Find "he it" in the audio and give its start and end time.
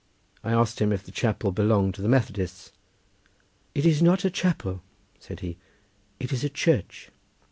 5.41-6.33